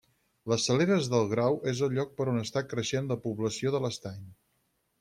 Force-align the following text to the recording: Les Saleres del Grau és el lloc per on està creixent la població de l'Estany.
Les 0.51 0.63
Saleres 0.69 1.09
del 1.15 1.29
Grau 1.33 1.59
és 1.73 1.83
el 1.89 1.93
lloc 1.99 2.15
per 2.21 2.27
on 2.33 2.41
està 2.45 2.65
creixent 2.73 3.13
la 3.13 3.19
població 3.27 3.77
de 3.77 3.83
l'Estany. 3.85 4.25